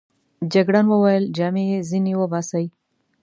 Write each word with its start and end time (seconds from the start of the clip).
جګړن 0.53 0.85
وویل: 0.89 1.23
جامې 1.37 1.63
يې 1.71 1.79
ځینې 1.89 2.13
وباسئ. 2.17 2.65